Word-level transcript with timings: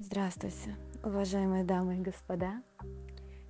Здравствуйте, 0.00 0.76
уважаемые 1.02 1.64
дамы 1.64 1.96
и 1.96 2.00
господа. 2.00 2.62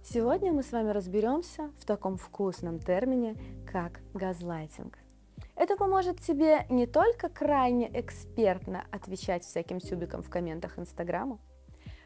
Сегодня 0.02 0.50
мы 0.50 0.62
с 0.62 0.72
вами 0.72 0.92
разберемся 0.92 1.70
в 1.78 1.84
таком 1.84 2.16
вкусном 2.16 2.78
термине, 2.78 3.36
как 3.70 4.00
газлайтинг. 4.14 4.98
Это 5.56 5.76
поможет 5.76 6.22
тебе 6.22 6.64
не 6.70 6.86
только 6.86 7.28
крайне 7.28 7.90
экспертно 8.00 8.86
отвечать 8.90 9.44
всяким 9.44 9.78
тюбикам 9.78 10.22
в 10.22 10.30
комментах 10.30 10.78
Инстаграма, 10.78 11.38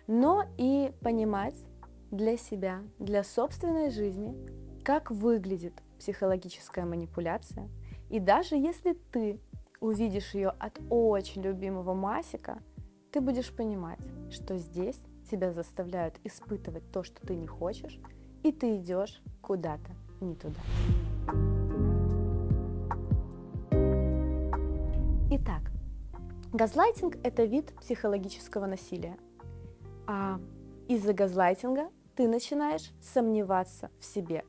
но 0.08 0.42
и 0.58 0.92
понимать 1.02 1.64
для 2.10 2.36
себя, 2.36 2.82
для 2.98 3.22
собственной 3.22 3.90
жизни, 3.90 4.34
как 4.82 5.12
выглядит 5.12 5.74
психологическая 6.00 6.84
манипуляция. 6.84 7.70
И 8.10 8.18
даже 8.18 8.56
если 8.56 8.94
ты 9.12 9.38
увидишь 9.78 10.34
ее 10.34 10.48
от 10.48 10.80
очень 10.90 11.42
любимого 11.42 11.94
Масика, 11.94 12.60
ты 13.12 13.20
будешь 13.20 13.52
понимать, 13.52 14.00
что 14.30 14.56
здесь 14.56 14.98
тебя 15.30 15.52
заставляют 15.52 16.18
испытывать 16.24 16.90
то, 16.90 17.02
что 17.02 17.24
ты 17.26 17.36
не 17.36 17.46
хочешь, 17.46 17.98
и 18.42 18.50
ты 18.52 18.76
идешь 18.76 19.22
куда-то 19.42 19.92
не 20.20 20.34
туда. 20.34 20.60
Итак, 25.30 25.70
газлайтинг– 26.52 27.16
это 27.22 27.44
вид 27.44 27.74
психологического 27.80 28.66
насилия. 28.66 29.18
А 30.06 30.40
из-за 30.88 31.12
газлайтинга 31.12 31.90
ты 32.16 32.28
начинаешь 32.28 32.90
сомневаться 33.02 33.90
в 34.00 34.04
себе. 34.04 34.44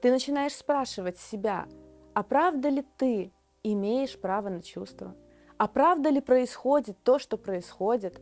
Ты 0.00 0.10
начинаешь 0.10 0.54
спрашивать 0.54 1.18
себя, 1.18 1.66
а 2.14 2.22
правда 2.24 2.68
ли 2.68 2.84
ты 2.96 3.32
имеешь 3.62 4.20
право 4.20 4.48
на 4.48 4.60
чувства? 4.60 5.14
А 5.62 5.68
правда 5.68 6.08
ли 6.08 6.20
происходит 6.20 7.00
то, 7.04 7.20
что 7.20 7.36
происходит? 7.36 8.20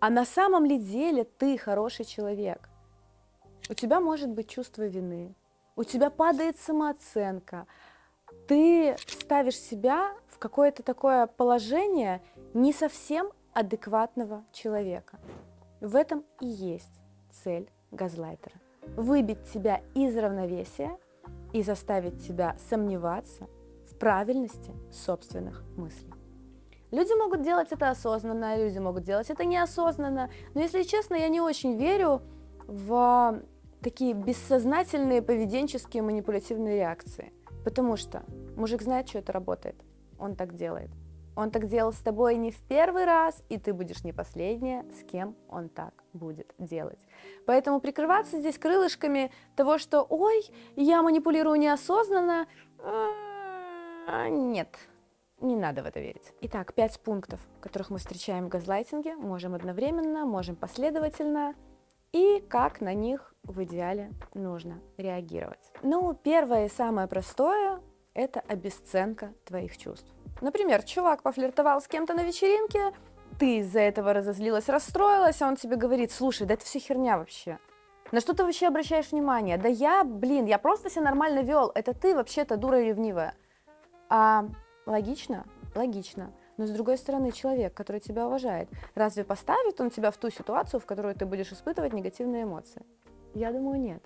А 0.00 0.10
на 0.10 0.24
самом 0.24 0.64
ли 0.64 0.76
деле 0.76 1.22
ты 1.22 1.56
хороший 1.56 2.04
человек? 2.04 2.68
У 3.68 3.74
тебя 3.74 4.00
может 4.00 4.28
быть 4.30 4.48
чувство 4.48 4.88
вины, 4.88 5.36
у 5.76 5.84
тебя 5.84 6.10
падает 6.10 6.58
самооценка, 6.58 7.68
ты 8.48 8.96
ставишь 9.06 9.56
себя 9.56 10.14
в 10.26 10.38
какое-то 10.38 10.82
такое 10.82 11.28
положение 11.28 12.22
не 12.54 12.72
совсем 12.72 13.30
адекватного 13.52 14.44
человека. 14.50 15.20
В 15.80 15.94
этом 15.94 16.24
и 16.40 16.46
есть 16.48 17.00
цель 17.30 17.70
газлайтера. 17.92 18.56
Выбить 18.96 19.44
тебя 19.52 19.80
из 19.94 20.16
равновесия 20.18 20.98
и 21.52 21.62
заставить 21.62 22.26
тебя 22.26 22.56
сомневаться 22.68 23.46
в 23.88 23.96
правильности 23.96 24.74
собственных 24.90 25.62
мыслей. 25.76 26.19
Люди 26.90 27.12
могут 27.16 27.42
делать 27.42 27.68
это 27.70 27.90
осознанно, 27.90 28.56
люди 28.56 28.78
могут 28.78 29.04
делать 29.04 29.30
это 29.30 29.44
неосознанно. 29.44 30.30
Но 30.54 30.60
если 30.60 30.82
честно, 30.82 31.14
я 31.14 31.28
не 31.28 31.40
очень 31.40 31.76
верю 31.76 32.22
в 32.66 33.40
такие 33.80 34.12
бессознательные 34.12 35.22
поведенческие 35.22 36.02
манипулятивные 36.02 36.76
реакции. 36.76 37.32
Потому 37.64 37.96
что 37.96 38.24
мужик 38.56 38.82
знает, 38.82 39.08
что 39.08 39.18
это 39.18 39.32
работает. 39.32 39.76
Он 40.18 40.34
так 40.34 40.54
делает. 40.54 40.90
Он 41.36 41.50
так 41.50 41.68
делал 41.68 41.92
с 41.92 42.00
тобой 42.00 42.36
не 42.36 42.50
в 42.50 42.60
первый 42.62 43.04
раз, 43.04 43.42
и 43.48 43.56
ты 43.56 43.72
будешь 43.72 44.02
не 44.04 44.12
последняя, 44.12 44.84
с 44.90 45.04
кем 45.04 45.36
он 45.48 45.68
так 45.68 45.94
будет 46.12 46.52
делать. 46.58 46.98
Поэтому 47.46 47.80
прикрываться 47.80 48.38
здесь 48.38 48.58
крылышками 48.58 49.30
того, 49.54 49.78
что 49.78 50.02
«Ой, 50.02 50.44
я 50.76 51.02
манипулирую 51.02 51.58
неосознанно», 51.58 52.46
а, 52.82 54.28
нет, 54.28 54.76
не 55.40 55.56
надо 55.56 55.82
в 55.82 55.86
это 55.86 56.00
верить. 56.00 56.32
Итак, 56.42 56.74
пять 56.74 57.00
пунктов, 57.00 57.40
которых 57.60 57.90
мы 57.90 57.98
встречаем 57.98 58.46
в 58.46 58.48
газлайтинге, 58.48 59.16
можем 59.16 59.54
одновременно, 59.54 60.24
можем 60.24 60.56
последовательно, 60.56 61.54
и 62.12 62.40
как 62.48 62.80
на 62.80 62.94
них 62.94 63.34
в 63.42 63.62
идеале 63.64 64.12
нужно 64.34 64.80
реагировать. 64.96 65.72
Ну, 65.82 66.12
первое 66.14 66.66
и 66.66 66.68
самое 66.68 67.08
простое– 67.08 67.80
это 68.14 68.40
обесценка 68.40 69.32
твоих 69.44 69.76
чувств. 69.78 70.10
Например, 70.40 70.82
чувак 70.82 71.22
пофлиртовал 71.22 71.80
с 71.80 71.88
кем-то 71.88 72.14
на 72.14 72.22
вечеринке, 72.22 72.92
ты 73.38 73.58
из-за 73.58 73.80
этого 73.80 74.12
разозлилась, 74.12 74.68
расстроилась, 74.68 75.40
а 75.40 75.48
он 75.48 75.56
тебе 75.56 75.76
говорит, 75.76 76.12
слушай, 76.12 76.46
да 76.46 76.54
это 76.54 76.64
все 76.64 76.78
херня 76.78 77.16
вообще. 77.16 77.58
На 78.12 78.20
что 78.20 78.34
ты 78.34 78.44
вообще 78.44 78.66
обращаешь 78.66 79.12
внимание? 79.12 79.56
Да 79.56 79.68
я, 79.68 80.02
блин, 80.04 80.46
я 80.46 80.58
просто 80.58 80.90
себя 80.90 81.04
нормально 81.04 81.40
вел, 81.40 81.70
это 81.74 81.94
ты 81.94 82.14
вообще-то 82.14 82.56
дура 82.56 82.80
ревнивая. 82.80 83.34
А 84.08 84.46
Логично? 84.90 85.46
Логично. 85.76 86.32
Но 86.56 86.66
с 86.66 86.70
другой 86.70 86.98
стороны, 86.98 87.30
человек, 87.30 87.72
который 87.74 88.00
тебя 88.00 88.26
уважает, 88.26 88.68
разве 88.96 89.22
поставит 89.22 89.80
он 89.80 89.90
тебя 89.90 90.10
в 90.10 90.16
ту 90.16 90.30
ситуацию, 90.30 90.80
в 90.80 90.84
которой 90.84 91.14
ты 91.14 91.26
будешь 91.26 91.52
испытывать 91.52 91.92
негативные 91.92 92.42
эмоции? 92.42 92.82
Я 93.32 93.52
думаю, 93.52 93.78
нет. 93.78 94.02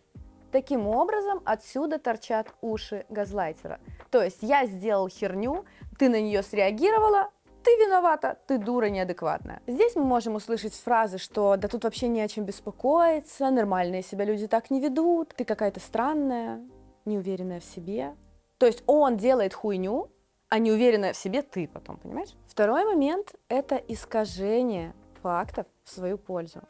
Таким 0.52 0.86
образом, 0.86 1.40
отсюда 1.46 1.98
торчат 1.98 2.48
уши 2.60 3.06
газлайтера. 3.08 3.80
То 4.10 4.22
есть 4.22 4.42
я 4.42 4.66
сделал 4.66 5.08
херню, 5.08 5.64
ты 5.98 6.10
на 6.10 6.20
нее 6.20 6.42
среагировала, 6.42 7.30
ты 7.62 7.70
виновата, 7.76 8.38
ты 8.46 8.58
дура 8.58 8.90
неадекватная. 8.90 9.62
Здесь 9.66 9.96
мы 9.96 10.04
можем 10.04 10.34
услышать 10.34 10.74
фразы, 10.74 11.16
что 11.16 11.56
да 11.56 11.66
тут 11.66 11.84
вообще 11.84 12.08
не 12.08 12.20
о 12.20 12.28
чем 12.28 12.44
беспокоиться, 12.44 13.50
нормальные 13.50 14.02
себя 14.02 14.26
люди 14.26 14.46
так 14.46 14.70
не 14.70 14.80
ведут, 14.80 15.34
ты 15.34 15.46
какая-то 15.46 15.80
странная, 15.80 16.60
неуверенная 17.06 17.60
в 17.60 17.64
себе. 17.64 18.14
То 18.58 18.66
есть 18.66 18.84
он 18.86 19.16
делает 19.16 19.54
хуйню, 19.54 20.10
а 20.54 20.60
не 20.60 20.70
уверенная 20.70 21.12
в 21.12 21.16
себе 21.16 21.42
ты 21.42 21.66
потом, 21.66 21.96
понимаешь? 21.96 22.28
Второй 22.46 22.84
момент– 22.84 23.34
это 23.48 23.74
искажение 23.74 24.94
фактов 25.20 25.66
в 25.82 25.90
свою 25.90 26.16
пользу. 26.16 26.60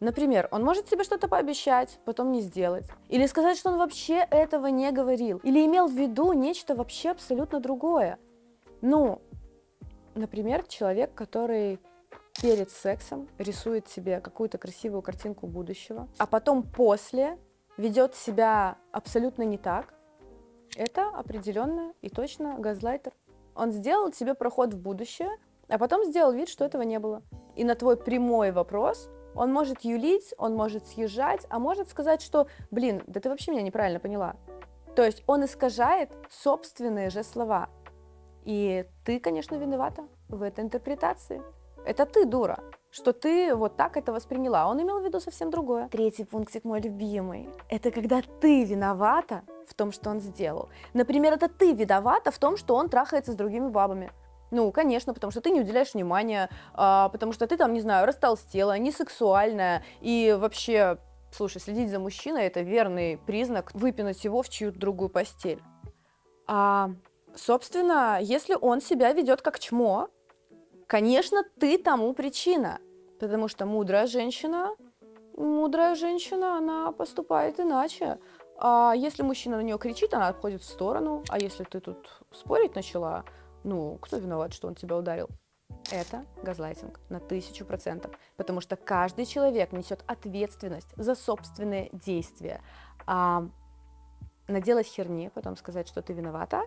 Например, 0.00 0.48
он 0.50 0.64
может 0.64 0.88
себе 0.88 1.04
что-то 1.04 1.28
пообещать, 1.28 2.00
потом 2.06 2.32
не 2.32 2.40
сделать. 2.40 2.86
Или 3.10 3.26
сказать, 3.26 3.58
что 3.58 3.68
он 3.68 3.76
вообще 3.76 4.26
этого 4.30 4.68
не 4.68 4.90
говорил. 4.92 5.42
Или 5.42 5.66
имел 5.66 5.88
в 5.88 5.92
виду 5.92 6.32
нечто 6.32 6.74
вообще 6.74 7.10
абсолютно 7.10 7.60
другое. 7.60 8.18
Ну, 8.80 9.20
например, 10.14 10.66
человек, 10.66 11.12
который 11.14 11.80
перед 12.40 12.70
сексом 12.70 13.28
рисует 13.36 13.90
себе 13.90 14.20
какую-то 14.20 14.56
красивую 14.56 15.02
картинку 15.02 15.46
будущего, 15.46 16.08
а 16.16 16.26
потом 16.26 16.62
после 16.62 17.36
ведет 17.76 18.14
себя 18.14 18.78
абсолютно 18.90 19.42
не 19.42 19.58
так, 19.58 19.92
это 20.76 21.08
определенно 21.08 21.92
и 22.02 22.08
точно 22.08 22.58
газлайтер. 22.58 23.12
Он 23.54 23.72
сделал 23.72 24.10
тебе 24.10 24.34
проход 24.34 24.74
в 24.74 24.78
будущее, 24.78 25.30
а 25.68 25.78
потом 25.78 26.04
сделал 26.04 26.32
вид, 26.32 26.48
что 26.48 26.64
этого 26.64 26.82
не 26.82 26.98
было. 26.98 27.22
И 27.56 27.64
на 27.64 27.74
твой 27.74 27.96
прямой 27.96 28.52
вопрос 28.52 29.08
он 29.34 29.52
может 29.52 29.82
юлить, 29.82 30.34
он 30.38 30.54
может 30.54 30.86
съезжать, 30.86 31.46
а 31.50 31.58
может 31.58 31.88
сказать, 31.88 32.22
что, 32.22 32.46
блин, 32.70 33.02
да 33.06 33.20
ты 33.20 33.28
вообще 33.28 33.52
меня 33.52 33.62
неправильно 33.62 34.00
поняла. 34.00 34.36
То 34.96 35.04
есть 35.04 35.22
он 35.26 35.44
искажает 35.44 36.10
собственные 36.30 37.10
же 37.10 37.22
слова. 37.22 37.68
И 38.44 38.86
ты, 39.04 39.20
конечно, 39.20 39.56
виновата 39.56 40.08
в 40.28 40.42
этой 40.42 40.64
интерпретации. 40.64 41.42
Это 41.84 42.06
ты 42.06 42.24
дура, 42.24 42.58
что 42.98 43.12
ты 43.12 43.54
вот 43.54 43.76
так 43.76 43.96
это 43.96 44.12
восприняла. 44.12 44.68
Он 44.68 44.82
имел 44.82 45.00
в 45.00 45.04
виду 45.04 45.20
совсем 45.20 45.50
другое. 45.50 45.88
Третий 45.88 46.24
пунктик 46.24 46.64
мой 46.64 46.80
любимый. 46.80 47.48
Это 47.68 47.90
когда 47.90 48.22
ты 48.40 48.64
виновата 48.64 49.42
в 49.66 49.74
том, 49.74 49.92
что 49.92 50.10
он 50.10 50.20
сделал. 50.20 50.68
Например, 50.94 51.32
это 51.32 51.48
ты 51.48 51.72
виновата 51.72 52.30
в 52.30 52.38
том, 52.38 52.56
что 52.56 52.74
он 52.74 52.88
трахается 52.88 53.32
с 53.32 53.36
другими 53.36 53.68
бабами. 53.68 54.10
Ну, 54.50 54.72
конечно, 54.72 55.14
потому 55.14 55.30
что 55.30 55.40
ты 55.40 55.50
не 55.50 55.60
уделяешь 55.60 55.94
внимания, 55.94 56.50
а, 56.74 57.08
потому 57.10 57.32
что 57.32 57.46
ты 57.46 57.56
там, 57.56 57.72
не 57.72 57.80
знаю, 57.80 58.06
растолстела, 58.06 58.76
не 58.78 58.90
сексуальная 58.90 59.84
и 60.00 60.36
вообще, 60.38 60.98
слушай, 61.30 61.60
следить 61.60 61.90
за 61.90 61.98
мужчиной 61.98 62.44
это 62.44 62.62
верный 62.62 63.18
признак 63.18 63.70
выпинуть 63.74 64.24
его 64.24 64.42
в 64.42 64.48
чью-то 64.48 64.78
другую 64.78 65.10
постель. 65.10 65.62
А, 66.46 66.90
собственно, 67.34 68.18
если 68.20 68.56
он 68.60 68.80
себя 68.80 69.12
ведет 69.12 69.42
как 69.42 69.58
чмо, 69.58 70.08
конечно, 70.86 71.44
ты 71.60 71.76
тому 71.76 72.14
причина, 72.14 72.80
потому 73.18 73.48
что 73.48 73.66
мудрая 73.66 74.06
женщина, 74.06 74.74
мудрая 75.36 75.94
женщина, 75.94 76.58
она 76.58 76.92
поступает 76.92 77.60
иначе. 77.60 78.18
А 78.60 78.92
если 78.96 79.22
мужчина 79.22 79.56
на 79.56 79.62
нее 79.62 79.78
кричит, 79.78 80.14
она 80.14 80.28
отходит 80.28 80.62
в 80.62 80.68
сторону. 80.68 81.22
А 81.28 81.38
если 81.38 81.64
ты 81.64 81.80
тут 81.80 82.20
спорить 82.32 82.74
начала, 82.74 83.24
ну, 83.64 83.98
кто 84.00 84.16
виноват, 84.16 84.52
что 84.52 84.68
он 84.68 84.74
тебя 84.74 84.96
ударил? 84.96 85.28
Это 85.92 86.24
газлайтинг 86.42 86.98
на 87.08 87.20
тысячу 87.20 87.64
процентов, 87.64 88.12
потому 88.36 88.60
что 88.60 88.76
каждый 88.76 89.26
человек 89.26 89.72
несет 89.72 90.02
ответственность 90.06 90.92
за 90.96 91.14
собственные 91.14 91.90
действия. 91.92 92.60
А 93.06 93.46
наделать 94.48 94.86
херни, 94.86 95.30
потом 95.34 95.56
сказать, 95.56 95.86
что 95.86 96.02
ты 96.02 96.12
виновата, 96.12 96.62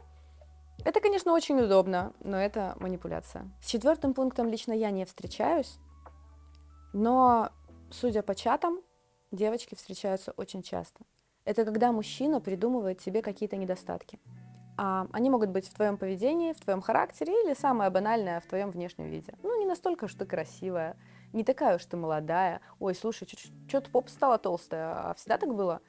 это, 0.83 0.99
конечно, 0.99 1.33
очень 1.33 1.59
удобно, 1.59 2.13
но 2.23 2.37
это 2.37 2.75
манипуляция. 2.79 3.51
С 3.61 3.67
четвертым 3.67 4.13
пунктом 4.13 4.47
лично 4.47 4.73
я 4.73 4.89
не 4.89 5.05
встречаюсь, 5.05 5.77
но, 6.93 7.51
судя 7.89 8.21
по 8.21 8.35
чатам, 8.35 8.81
девочки 9.31 9.75
встречаются 9.75 10.33
очень 10.37 10.61
часто 10.61 11.01
это 11.45 11.65
когда 11.65 11.91
мужчина 11.91 12.39
придумывает 12.39 13.01
себе 13.01 13.21
какие-то 13.21 13.57
недостатки. 13.57 14.19
А 14.77 15.07
они 15.11 15.29
могут 15.29 15.49
быть 15.49 15.67
в 15.67 15.73
твоем 15.73 15.97
поведении, 15.97 16.53
в 16.53 16.59
твоем 16.59 16.81
характере 16.81 17.33
или 17.43 17.53
самое 17.53 17.89
банальное 17.89 18.39
в 18.39 18.45
твоем 18.45 18.71
внешнем 18.71 19.07
виде. 19.07 19.33
Ну, 19.43 19.59
не 19.59 19.65
настолько, 19.65 20.07
что 20.07 20.19
ты 20.19 20.25
красивая, 20.25 20.95
не 21.33 21.43
такая 21.43 21.75
уж 21.75 21.85
ты 21.85 21.97
молодая. 21.97 22.61
Ой, 22.79 22.95
слушай, 22.95 23.27
что-то 23.67 23.89
попа 23.91 24.09
стала 24.09 24.37
толстая, 24.37 25.09
а 25.09 25.13
всегда 25.15 25.37
так 25.37 25.53
было? 25.53 25.81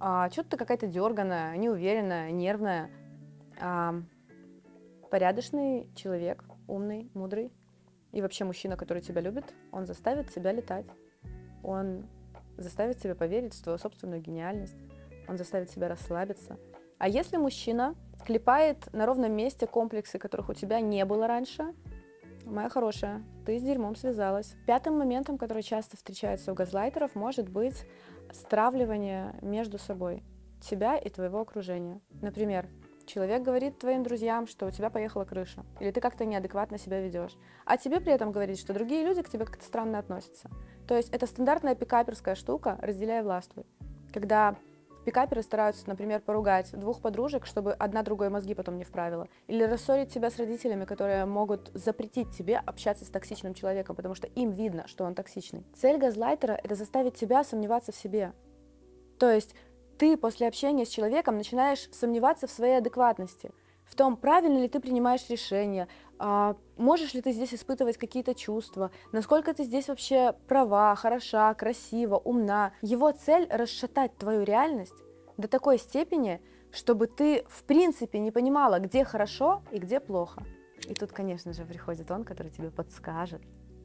А, 0.00 0.28
что-то 0.30 0.50
ты 0.50 0.56
какая-то 0.56 0.86
дерганая, 0.86 1.56
неуверенная, 1.56 2.30
нервная. 2.30 2.90
А, 3.60 3.94
порядочный 5.10 5.88
человек, 5.94 6.44
умный, 6.66 7.10
мудрый. 7.14 7.52
И 8.16 8.22
вообще 8.22 8.44
мужчина, 8.44 8.78
который 8.78 9.02
тебя 9.02 9.20
любит, 9.20 9.44
он 9.72 9.84
заставит 9.84 10.32
тебя 10.32 10.50
летать. 10.50 10.86
Он 11.62 12.06
заставит 12.56 12.96
тебя 12.96 13.14
поверить 13.14 13.52
в 13.52 13.62
твою 13.62 13.76
собственную 13.76 14.22
гениальность. 14.22 14.78
Он 15.28 15.36
заставит 15.36 15.68
тебя 15.68 15.86
расслабиться. 15.86 16.56
А 16.96 17.08
если 17.08 17.36
мужчина 17.36 17.94
клепает 18.24 18.90
на 18.94 19.04
ровном 19.04 19.32
месте 19.32 19.66
комплексы, 19.66 20.18
которых 20.18 20.48
у 20.48 20.54
тебя 20.54 20.80
не 20.80 21.04
было 21.04 21.26
раньше, 21.26 21.74
моя 22.46 22.70
хорошая, 22.70 23.22
ты 23.44 23.58
с 23.58 23.62
дерьмом 23.62 23.94
связалась. 23.96 24.54
Пятым 24.66 24.96
моментом, 24.96 25.36
который 25.36 25.62
часто 25.62 25.98
встречается 25.98 26.52
у 26.52 26.54
газлайтеров, 26.54 27.14
может 27.14 27.50
быть 27.50 27.84
стравливание 28.32 29.34
между 29.42 29.76
собой 29.76 30.22
тебя 30.62 30.96
и 30.96 31.10
твоего 31.10 31.42
окружения. 31.42 32.00
Например, 32.22 32.66
человек 33.06 33.42
говорит 33.42 33.78
твоим 33.78 34.02
друзьям, 34.02 34.46
что 34.46 34.66
у 34.66 34.70
тебя 34.70 34.90
поехала 34.90 35.24
крыша, 35.24 35.64
или 35.80 35.90
ты 35.90 36.00
как-то 36.00 36.24
неадекватно 36.24 36.78
себя 36.78 37.00
ведешь, 37.00 37.36
а 37.64 37.76
тебе 37.76 38.00
при 38.00 38.12
этом 38.12 38.32
говорит, 38.32 38.58
что 38.58 38.74
другие 38.74 39.04
люди 39.04 39.22
к 39.22 39.28
тебе 39.28 39.44
как-то 39.44 39.64
странно 39.64 39.98
относятся. 39.98 40.50
То 40.86 40.96
есть 40.96 41.10
это 41.10 41.26
стандартная 41.26 41.74
пикаперская 41.74 42.34
штука 42.34 42.78
«разделяй 42.82 43.22
властвуй», 43.22 43.64
когда 44.12 44.56
Пикаперы 45.06 45.42
стараются, 45.42 45.88
например, 45.88 46.20
поругать 46.20 46.72
двух 46.72 47.00
подружек, 47.00 47.46
чтобы 47.46 47.72
одна 47.74 48.02
другой 48.02 48.28
мозги 48.28 48.54
потом 48.54 48.76
не 48.76 48.82
вправила. 48.82 49.28
Или 49.46 49.62
рассорить 49.62 50.12
тебя 50.12 50.30
с 50.30 50.36
родителями, 50.36 50.84
которые 50.84 51.24
могут 51.26 51.70
запретить 51.74 52.36
тебе 52.36 52.58
общаться 52.58 53.04
с 53.04 53.08
токсичным 53.08 53.54
человеком, 53.54 53.94
потому 53.94 54.16
что 54.16 54.26
им 54.26 54.50
видно, 54.50 54.88
что 54.88 55.04
он 55.04 55.14
токсичный. 55.14 55.64
Цель 55.76 55.98
газлайтера— 55.98 56.58
это 56.64 56.74
заставить 56.74 57.14
тебя 57.14 57.44
сомневаться 57.44 57.92
в 57.92 57.96
себе. 57.96 58.32
То 59.20 59.30
есть 59.30 59.54
ты 59.98 60.16
после 60.16 60.48
общения 60.48 60.84
с 60.84 60.90
человеком 60.90 61.36
начинаешь 61.36 61.88
сомневаться 61.92 62.46
в 62.46 62.50
своей 62.50 62.78
адекватности, 62.78 63.50
в 63.84 63.94
том, 63.94 64.16
правильно 64.16 64.58
ли 64.58 64.68
ты 64.68 64.80
принимаешь 64.80 65.28
решения, 65.28 65.88
а, 66.18 66.56
можешь 66.76 67.14
ли 67.14 67.22
ты 67.22 67.32
здесь 67.32 67.54
испытывать 67.54 67.96
какие-то 67.96 68.34
чувства, 68.34 68.90
насколько 69.12 69.54
ты 69.54 69.64
здесь 69.64 69.88
вообще 69.88 70.34
права, 70.48 70.94
хороша, 70.96 71.54
красива, 71.54 72.16
умна. 72.16 72.72
Его 72.82 73.12
цель 73.12 73.46
расшатать 73.50 74.16
твою 74.16 74.42
реальность 74.42 74.94
до 75.36 75.48
такой 75.48 75.78
степени, 75.78 76.40
чтобы 76.72 77.06
ты 77.06 77.44
в 77.48 77.62
принципе 77.64 78.18
не 78.18 78.30
понимала, 78.30 78.80
где 78.80 79.04
хорошо 79.04 79.62
и 79.70 79.78
где 79.78 80.00
плохо. 80.00 80.42
И 80.88 80.94
тут, 80.94 81.12
конечно 81.12 81.52
же, 81.52 81.64
приходит 81.64 82.10
он, 82.10 82.24
который 82.24 82.50
тебе 82.50 82.70
подскажет, 82.70 83.42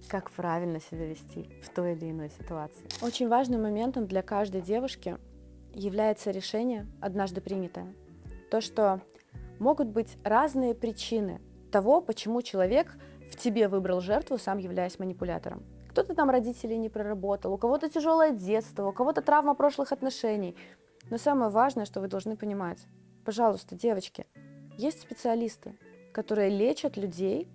как 0.07 0.31
правильно 0.31 0.79
себя 0.79 1.05
вести 1.05 1.49
в 1.63 1.69
той 1.69 1.93
или 1.93 2.11
иной 2.11 2.29
ситуации. 2.29 2.85
Очень 3.01 3.27
важным 3.27 3.63
моментом 3.63 4.07
для 4.07 4.21
каждой 4.21 4.61
девушки 4.61 5.17
является 5.73 6.31
решение, 6.31 6.87
однажды 6.99 7.41
принятое. 7.41 7.93
То, 8.49 8.61
что 8.61 9.01
могут 9.59 9.87
быть 9.87 10.17
разные 10.23 10.73
причины 10.75 11.41
того, 11.71 12.01
почему 12.01 12.41
человек 12.41 12.97
в 13.31 13.37
тебе 13.37 13.67
выбрал 13.67 14.01
жертву, 14.01 14.37
сам 14.37 14.57
являясь 14.57 14.99
манипулятором. 14.99 15.63
Кто-то 15.89 16.15
там 16.15 16.29
родителей 16.29 16.77
не 16.77 16.89
проработал, 16.89 17.53
у 17.53 17.57
кого-то 17.57 17.89
тяжелое 17.89 18.31
детство, 18.31 18.87
у 18.87 18.93
кого-то 18.93 19.21
травма 19.21 19.55
прошлых 19.55 19.91
отношений. 19.91 20.55
Но 21.09 21.17
самое 21.17 21.51
важное, 21.51 21.85
что 21.85 22.01
вы 22.01 22.07
должны 22.07 22.37
понимать, 22.37 22.79
пожалуйста, 23.25 23.75
девочки, 23.75 24.25
есть 24.77 25.01
специалисты, 25.01 25.77
которые 26.13 26.49
лечат 26.49 26.97
людей 26.97 27.47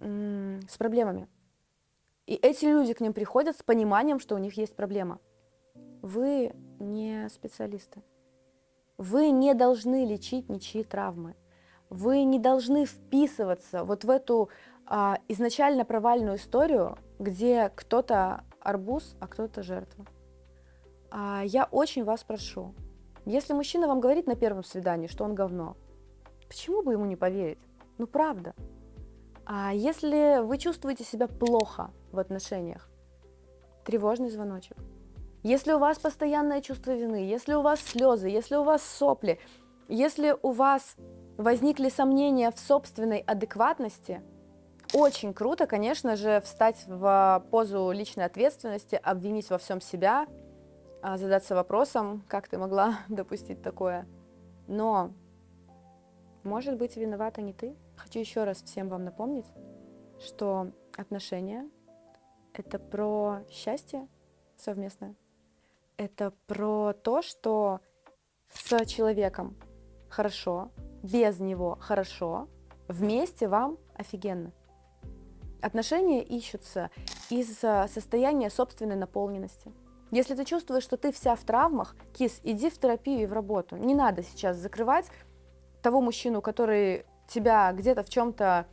с 0.00 0.76
проблемами. 0.78 1.28
И 2.26 2.34
эти 2.34 2.64
люди 2.64 2.94
к 2.94 3.00
ним 3.00 3.12
приходят 3.12 3.56
с 3.56 3.62
пониманием, 3.62 4.18
что 4.18 4.34
у 4.34 4.38
них 4.38 4.56
есть 4.56 4.74
проблема. 4.74 5.18
Вы 6.02 6.52
не 6.80 7.28
специалисты. 7.28 8.02
Вы 8.96 9.30
не 9.30 9.54
должны 9.54 10.04
лечить 10.04 10.48
ничьи 10.48 10.84
травмы. 10.84 11.34
Вы 11.90 12.24
не 12.24 12.38
должны 12.38 12.86
вписываться 12.86 13.84
вот 13.84 14.04
в 14.04 14.10
эту 14.10 14.48
а, 14.86 15.18
изначально 15.28 15.84
провальную 15.84 16.36
историю, 16.36 16.96
где 17.18 17.70
кто-то 17.74 18.44
арбуз, 18.60 19.16
а 19.20 19.26
кто-то 19.26 19.62
жертва. 19.62 20.06
А, 21.10 21.42
я 21.44 21.64
очень 21.64 22.04
вас 22.04 22.24
прошу, 22.24 22.74
если 23.24 23.52
мужчина 23.52 23.88
вам 23.88 24.00
говорит 24.00 24.26
на 24.26 24.34
первом 24.34 24.64
свидании, 24.64 25.06
что 25.06 25.24
он 25.24 25.34
говно, 25.34 25.76
почему 26.48 26.82
бы 26.82 26.92
ему 26.92 27.04
не 27.04 27.16
поверить? 27.16 27.58
Ну 27.98 28.06
правда. 28.06 28.54
А 29.46 29.72
если 29.74 30.42
вы 30.42 30.56
чувствуете 30.58 31.04
себя 31.04 31.28
плохо 31.28 31.90
в 32.12 32.18
отношениях, 32.18 32.88
тревожный 33.84 34.30
звоночек– 34.30 34.76
если 35.44 35.72
у 35.72 35.78
вас 35.78 35.98
постоянное 35.98 36.62
чувство 36.62 36.92
вины, 36.92 37.16
если 37.16 37.52
у 37.52 37.60
вас 37.60 37.80
слезы, 37.80 38.28
если 38.28 38.56
у 38.56 38.64
вас 38.64 38.82
сопли, 38.82 39.38
если 39.88 40.34
у 40.42 40.52
вас 40.52 40.96
возникли 41.36 41.90
сомнения 41.90 42.50
в 42.50 42.58
собственной 42.58 43.18
адекватности, 43.18 44.22
очень 44.94 45.34
круто, 45.34 45.66
конечно 45.66 46.16
же, 46.16 46.40
встать 46.40 46.84
в 46.86 47.44
позу 47.50 47.90
личной 47.90 48.24
ответственности, 48.24 48.98
обвинить 49.02 49.50
во 49.50 49.58
всем 49.58 49.82
себя, 49.82 50.26
а, 51.02 51.18
задаться 51.18 51.54
вопросом, 51.54 52.24
как 52.26 52.48
ты 52.48 52.56
могла 52.56 53.00
допустить 53.08 53.60
такое. 53.60 54.06
Но, 54.66 55.10
может 56.42 56.78
быть, 56.78 56.96
виновата 56.96 57.42
не 57.42 57.52
ты. 57.52 57.76
Хочу 57.96 58.18
еще 58.18 58.44
раз 58.44 58.62
всем 58.62 58.88
вам 58.88 59.04
напомнить, 59.04 59.46
что 60.20 60.70
отношения— 60.96 61.68
это 62.54 62.78
про 62.78 63.40
счастье 63.50 64.08
совместное, 64.56 65.14
это 65.96 66.32
про 66.46 66.92
то, 66.92 67.22
что 67.22 67.80
с 68.52 68.86
человеком 68.86 69.56
хорошо, 70.08 70.70
без 71.02 71.40
него 71.40 71.76
хорошо, 71.80 72.48
вместе 72.88 73.48
вам 73.48 73.78
офигенно. 73.94 74.52
Отношения 75.60 76.22
ищутся 76.22 76.90
из 77.30 77.58
состояния 77.58 78.50
собственной 78.50 78.96
наполненности. 78.96 79.72
Если 80.10 80.34
ты 80.34 80.44
чувствуешь, 80.44 80.84
что 80.84 80.96
ты 80.96 81.10
вся 81.10 81.34
в 81.34 81.42
травмах, 81.42 81.96
кис, 82.12 82.40
иди 82.44 82.70
в 82.70 82.78
терапию 82.78 83.22
и 83.22 83.26
в 83.26 83.32
работу. 83.32 83.76
Не 83.76 83.94
надо 83.94 84.22
сейчас 84.22 84.58
закрывать 84.58 85.06
того 85.82 86.00
мужчину, 86.00 86.42
который 86.42 87.06
тебя 87.28 87.72
где-то 87.72 88.02
в 88.02 88.10
чем-то 88.10 88.66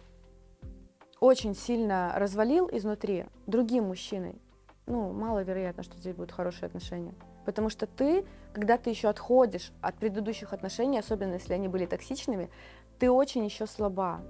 очень 1.20 1.56
сильно 1.56 2.14
развалил 2.16 2.70
изнутри, 2.72 3.26
другим 3.48 3.86
мужчиной 3.86 4.42
ну, 4.92 5.14
маловероятно, 5.14 5.84
что 5.84 5.98
здесь 5.98 6.14
будут 6.14 6.34
хорошие 6.34 6.68
отношения. 6.68 7.14
Потому 7.46 7.70
что 7.70 7.88
ты, 7.88 8.26
когда 8.52 8.78
ты 8.78 8.90
еще 8.90 9.08
отходишь 9.08 9.72
от 9.82 9.96
предыдущих 9.96 10.52
отношений, 10.52 11.00
особенно 11.00 11.36
если 11.36 11.54
они 11.54 11.70
были 11.70 11.86
токсичными, 11.86 12.50
ты 13.00 13.10
очень 13.10 13.46
еще 13.46 13.68
слаба. 13.68 14.22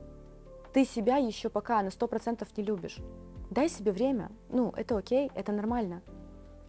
Ты 0.72 0.86
себя 0.86 1.18
еще 1.18 1.50
пока 1.50 1.82
на 1.82 1.88
100% 1.88 2.48
не 2.56 2.64
любишь. 2.64 3.00
Дай 3.50 3.70
себе 3.70 3.92
время. 3.92 4.32
Ну, 4.50 4.72
это 4.78 4.96
окей, 4.96 5.32
это 5.34 5.52
нормально. 5.52 6.04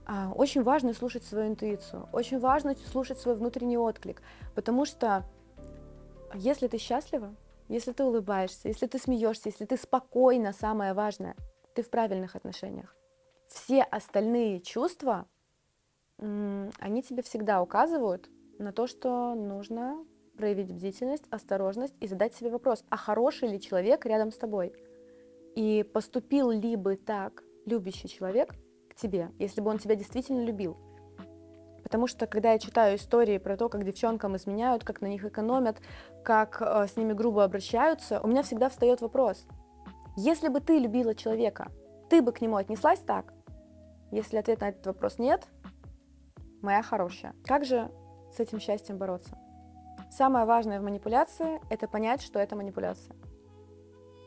А, 0.06 0.32
очень 0.34 0.62
важно 0.62 0.94
слушать 0.94 1.24
свою 1.24 1.48
интуицию. 1.48 2.08
Очень 2.12 2.40
важно 2.40 2.74
слушать 2.90 3.18
свой 3.18 3.36
внутренний 3.36 3.76
отклик. 3.76 4.22
Потому 4.54 4.86
что 4.86 5.24
если 6.34 6.66
ты 6.66 6.78
счастлива, 6.78 7.34
если 7.68 7.92
ты 7.92 8.04
улыбаешься, 8.04 8.68
если 8.68 8.86
ты 8.86 8.98
смеешься, 8.98 9.50
если 9.50 9.66
ты 9.66 9.76
спокойна, 9.76 10.54
самое 10.54 10.94
важное, 10.94 11.36
ты 11.74 11.82
в 11.82 11.90
правильных 11.90 12.34
отношениях 12.34 12.96
все 13.52 13.82
остальные 13.82 14.60
чувства, 14.60 15.26
они 16.18 17.02
тебе 17.02 17.22
всегда 17.22 17.62
указывают 17.62 18.28
на 18.58 18.72
то, 18.72 18.86
что 18.86 19.34
нужно 19.34 20.04
проявить 20.36 20.72
бдительность, 20.72 21.24
осторожность 21.30 21.94
и 22.00 22.06
задать 22.06 22.34
себе 22.34 22.50
вопрос, 22.50 22.84
а 22.88 22.96
хороший 22.96 23.48
ли 23.48 23.60
человек 23.60 24.06
рядом 24.06 24.32
с 24.32 24.38
тобой? 24.38 24.72
И 25.54 25.82
поступил 25.92 26.50
ли 26.50 26.76
бы 26.76 26.96
так 26.96 27.42
любящий 27.66 28.08
человек 28.08 28.54
к 28.88 28.94
тебе, 28.94 29.30
если 29.38 29.60
бы 29.60 29.70
он 29.70 29.78
тебя 29.78 29.94
действительно 29.94 30.42
любил? 30.42 30.76
Потому 31.82 32.06
что, 32.06 32.26
когда 32.26 32.52
я 32.52 32.58
читаю 32.58 32.96
истории 32.96 33.36
про 33.36 33.56
то, 33.56 33.68
как 33.68 33.84
девчонкам 33.84 34.36
изменяют, 34.36 34.82
как 34.84 35.02
на 35.02 35.06
них 35.06 35.26
экономят, 35.26 35.76
как 36.24 36.62
э, 36.62 36.86
с 36.86 36.96
ними 36.96 37.12
грубо 37.12 37.44
обращаются, 37.44 38.20
у 38.22 38.28
меня 38.28 38.42
всегда 38.42 38.70
встает 38.70 39.02
вопрос. 39.02 39.44
Если 40.16 40.48
бы 40.48 40.60
ты 40.60 40.78
любила 40.78 41.14
человека, 41.14 41.70
ты 42.08 42.22
бы 42.22 42.32
к 42.32 42.40
нему 42.40 42.56
отнеслась 42.56 43.00
так? 43.00 43.34
Если 44.12 44.36
ответ 44.36 44.60
на 44.60 44.68
этот 44.68 44.86
вопрос 44.86 45.18
нет, 45.18 45.46
моя 46.60 46.82
хорошая. 46.82 47.34
Как 47.46 47.64
же 47.64 47.90
с 48.30 48.40
этим 48.40 48.60
счастьем 48.60 48.98
бороться? 48.98 49.38
Самое 50.10 50.44
важное 50.44 50.80
в 50.80 50.82
манипуляции– 50.82 51.62
это 51.70 51.88
понять, 51.88 52.20
что 52.20 52.38
это 52.38 52.54
манипуляция. 52.54 53.16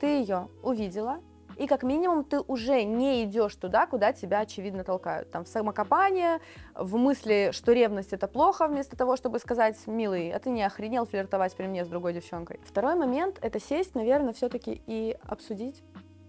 Ты 0.01 0.07
ее 0.07 0.49
увидела, 0.63 1.19
и 1.57 1.67
как 1.67 1.83
минимум 1.83 2.23
ты 2.23 2.39
уже 2.39 2.83
не 2.83 3.25
идешь 3.25 3.55
туда, 3.57 3.85
куда 3.85 4.11
тебя 4.11 4.39
очевидно 4.39 4.83
толкают. 4.83 5.29
Там 5.29 5.45
в 5.45 5.47
самокопание, 5.47 6.39
в 6.73 6.97
мысли, 6.97 7.51
что 7.51 7.71
ревность 7.71 8.11
это 8.11 8.27
плохо, 8.27 8.67
вместо 8.67 8.97
того, 8.97 9.15
чтобы 9.15 9.37
сказать, 9.37 9.77
милый, 9.85 10.31
а 10.31 10.39
ты 10.39 10.49
не 10.49 10.63
охренел 10.63 11.05
флиртовать 11.05 11.55
при 11.55 11.67
мне 11.67 11.85
с 11.85 11.87
другой 11.87 12.13
девчонкой. 12.13 12.59
Второй 12.65 12.95
момент– 12.95 13.37
это 13.43 13.59
сесть, 13.59 13.93
наверное, 13.93 14.33
все-таки 14.33 14.81
и 14.87 15.15
обсудить 15.21 15.83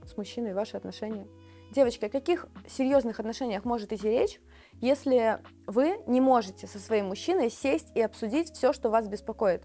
с 0.04 0.14
мужчиной 0.18 0.52
ваши 0.52 0.76
отношения 0.76 1.26
Девочки, 1.72 2.04
о 2.04 2.08
каких 2.08 2.46
серьезных 2.68 3.20
отношениях 3.20 3.64
может 3.64 3.92
идти 3.92 4.08
речь, 4.08 4.40
если 4.80 5.40
вы 5.66 5.98
не 6.06 6.20
можете 6.20 6.66
со 6.66 6.78
своим 6.78 7.06
мужчиной 7.06 7.50
сесть 7.50 7.90
и 7.94 8.00
обсудить 8.00 8.52
все, 8.52 8.72
что 8.72 8.90
вас 8.90 9.08
беспокоит? 9.08 9.64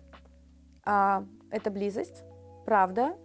А, 0.85 1.23
это 1.51 1.69
близость, 1.69 2.23
правда. 2.65 3.15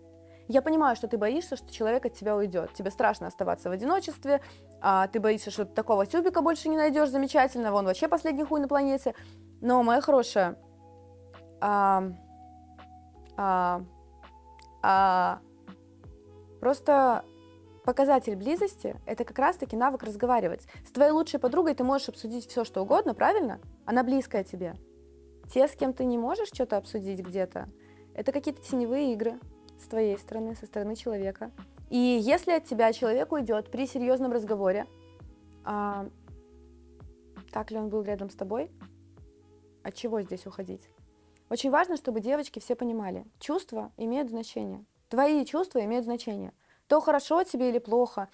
Я 0.49 0.63
понимаю, 0.63 0.95
что 0.95 1.09
ты 1.09 1.19
боишься, 1.19 1.57
что 1.57 1.73
человек 1.73 2.07
от 2.07 2.15
тебя 2.15 2.37
уйдет. 2.37 2.73
Тебе 2.75 2.91
страшно 2.91 3.27
оставаться 3.27 3.69
в 3.69 3.73
одиночестве, 3.73 4.41
а, 4.81 5.09
ты 5.09 5.21
боишься, 5.21 5.51
что 5.51 5.65
ты 5.65 5.75
такого 5.75 6.07
тюбика 6.07 6.43
больше 6.43 6.69
не 6.69 6.77
найдешь 6.77 7.09
замечательного, 7.09 7.77
он 7.77 7.87
вообще 7.87 8.09
последний 8.09 8.45
хуй 8.45 8.61
на 8.61 8.69
планете. 8.69 9.15
Но, 9.61 9.83
моя 9.83 10.01
хорошая, 10.01 10.57
а, 11.61 12.05
а, 13.37 13.83
а, 14.83 15.41
просто 16.61 17.25
показатель 17.87 18.37
близости– 18.37 18.97
это 19.07 19.25
как 19.25 19.39
раз-таки 19.39 19.77
навык 19.77 20.03
разговаривать. 20.03 20.67
С 20.85 20.91
твоей 20.91 21.13
лучшей 21.13 21.41
подругой 21.41 21.75
ты 21.75 21.85
можешь 21.85 22.11
обсудить 22.11 22.47
все, 22.47 22.65
что 22.65 22.83
угодно, 22.83 23.15
правильно? 23.15 23.61
Она 23.87 24.03
близкая 24.03 24.45
тебе. 24.45 24.75
Те, 25.51 25.69
с 25.69 25.77
кем 25.77 25.95
ты 25.95 26.05
не 26.05 26.19
можешь 26.19 26.49
что-то 26.49 26.77
обсудить 26.77 27.21
где-то, 27.21 27.69
это 28.15 28.33
какие-то 28.33 28.61
теневые 28.61 29.13
игры 29.13 29.39
с 29.81 29.87
твоей 29.87 30.19
стороны, 30.19 30.57
со 30.57 30.67
стороны 30.67 30.97
человека. 30.97 31.53
И 31.89 31.97
если 31.97 32.53
от 32.53 32.65
тебя 32.65 32.93
человек 32.93 33.31
уйдет 33.31 33.71
при 33.71 33.87
серьезном 33.87 34.33
разговоре, 34.33 34.87
а, 35.65 36.09
так 37.53 37.71
ли 37.71 37.79
он 37.79 37.89
был 37.89 38.03
рядом 38.03 38.31
с 38.31 38.35
тобой, 38.35 38.71
от 39.85 39.95
чего 39.95 40.21
здесь 40.23 40.47
уходить? 40.47 40.91
Очень 41.49 41.71
важно, 41.71 41.97
чтобы 41.97 42.21
девочки 42.21 42.59
все 42.59 42.75
понимали, 42.75 43.25
чувства 43.39 43.93
имеют 43.97 44.29
значение. 44.29 44.85
Твои 45.09 45.45
чувства 45.45 45.85
имеют 45.85 46.05
значение. 46.05 46.53
То 46.89 47.01
хорошо 47.01 47.43
тебе 47.45 47.71
или 47.71 47.79
плохо, 47.79 48.29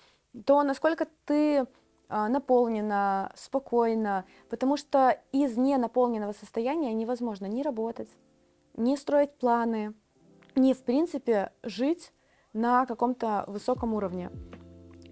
то 0.45 0.63
насколько 0.63 1.07
ты 1.25 1.67
а, 2.09 2.29
наполнена, 2.29 3.33
спокойна, 3.35 4.27
потому 4.51 4.77
что 4.77 5.19
из 5.33 5.57
ненаполненного 5.57 6.33
состояния 6.33 6.93
невозможно 6.93 7.47
ни 7.47 7.63
работать, 7.63 8.11
ни 8.77 8.97
строить 8.97 9.35
планы, 9.39 9.95
ни 10.55 10.75
в 10.75 10.83
принципе 10.83 11.53
жить 11.63 12.13
на 12.53 12.85
каком-то 12.85 13.45
высоком 13.47 13.95
уровне. 13.95 14.31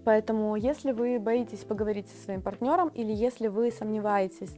Поэтому, 0.05 0.55
если 0.55 0.91
вы 0.91 1.19
боитесь 1.19 1.63
поговорить 1.63 2.07
со 2.09 2.23
своим 2.23 2.41
партнером 2.41 2.89
или 2.89 3.11
если 3.11 3.47
вы 3.47 3.71
сомневаетесь, 3.71 4.55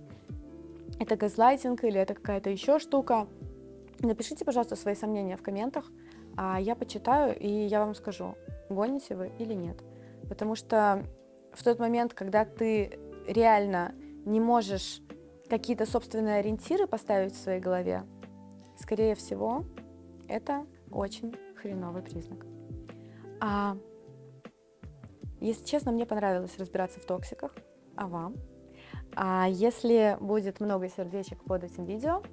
это 1.00 1.16
газлайтинг 1.16 1.84
или 1.84 2.00
это 2.00 2.14
какая-то 2.14 2.50
еще 2.50 2.80
штука, 2.80 3.28
напишите, 4.00 4.46
пожалуйста, 4.46 4.76
свои 4.76 4.96
сомнения 4.96 5.38
в 5.38 5.42
комментах, 5.42 5.90
а 6.36 6.60
я 6.60 6.76
почитаю 6.76 7.38
и 7.38 7.48
я 7.50 7.80
вам 7.80 7.96
скажу, 7.96 8.36
гоните 8.70 9.16
вы 9.16 9.32
или 9.40 9.54
нет. 9.54 9.78
Потому 10.30 10.56
что 10.56 11.04
в 11.54 11.64
тот 11.64 11.80
момент, 11.80 12.14
когда 12.14 12.46
ты 12.46 13.00
реально 13.28 13.94
не 14.26 14.40
можешь 14.40 15.02
какие-то 15.50 15.86
собственные 15.86 16.40
ориентиры 16.40 16.88
поставить 16.88 17.34
в 17.34 17.42
своей 17.42 17.60
голове, 17.60 18.04
скорее 18.78 19.16
всего, 19.16 19.64
это 20.28 20.66
очень 20.92 21.36
хреновый 21.56 22.02
признак. 22.02 22.46
А 23.40 23.78
если 25.40 25.66
честно, 25.66 25.92
мне 25.92 26.06
понравилось 26.06 26.58
разбираться 26.58 27.00
в 27.00 27.06
токсиках, 27.06 27.54
а 27.96 28.08
вам? 28.08 28.36
А 29.16 29.48
если 29.50 30.18
будет 30.20 30.60
много 30.60 30.90
сердечек 30.90 31.44
под 31.44 31.64
этим 31.64 31.86
видео, 31.86 32.24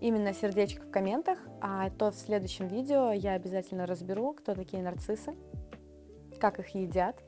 именно 0.00 0.32
сердечек 0.32 0.84
в 0.84 0.90
комментах, 0.90 1.38
а 1.60 1.90
то 1.90 2.10
в 2.10 2.14
следующем 2.14 2.68
видео 2.68 3.10
я 3.12 3.32
обязательно 3.32 3.86
разберу, 3.86 4.34
кто 4.34 4.54
такие 4.54 4.82
нарциссы, 4.82 5.34
как 6.38 6.58
их 6.58 6.74
едят, 6.74 7.22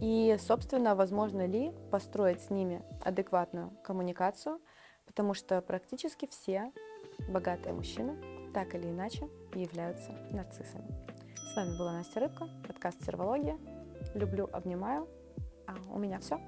и, 0.00 0.36
собственно, 0.38 0.94
возможно 0.94 1.46
ли 1.46 1.72
построить 1.90 2.40
с 2.40 2.50
ними 2.50 2.82
адекватную 3.04 3.70
коммуникацию, 3.84 4.60
потому 5.06 5.34
что 5.34 5.60
практически 5.60 6.26
все 6.26 6.72
богатые 7.28 7.74
мужчины 7.74 8.16
так 8.54 8.74
или 8.74 8.88
иначе 8.88 9.28
являются 9.54 10.12
нарциссами. 10.30 10.86
С 11.52 11.56
вами 11.56 11.76
была 11.76 11.92
Настя 11.92 12.20
Рыбка, 12.20 12.48
подкаст 12.66 13.04
«Сервология». 13.04 13.58
Люблю, 14.14 14.48
обнимаю. 14.52 15.08
А 15.66 15.74
у 15.92 15.98
меня 15.98 16.18
все. 16.18 16.40